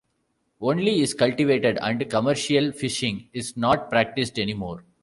Only 0.59 1.01
is 1.01 1.13
cultivated 1.13 1.77
and 1.79 2.09
commercial 2.09 2.71
fishing 2.71 3.29
is 3.33 3.55
not 3.55 3.91
practised 3.91 4.39
anymore. 4.39 4.83